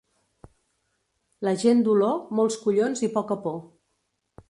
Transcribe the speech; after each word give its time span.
La 1.47 1.53
gent 1.65 1.85
d'Oló, 1.89 2.11
molts 2.41 2.61
collons 2.67 3.07
i 3.11 3.15
poca 3.19 3.43
por. 3.47 3.59